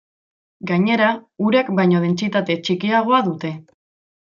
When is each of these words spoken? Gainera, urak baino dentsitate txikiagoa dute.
Gainera, 0.71 1.09
urak 1.49 1.69
baino 1.81 2.01
dentsitate 2.07 2.57
txikiagoa 2.65 3.21
dute. 3.31 3.55